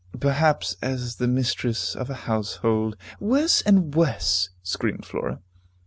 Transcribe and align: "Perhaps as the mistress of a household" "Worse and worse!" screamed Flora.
"Perhaps 0.19 0.77
as 0.81 1.17
the 1.17 1.27
mistress 1.27 1.95
of 1.95 2.09
a 2.09 2.15
household" 2.25 2.97
"Worse 3.19 3.61
and 3.61 3.93
worse!" 3.93 4.49
screamed 4.63 5.05
Flora. 5.05 5.41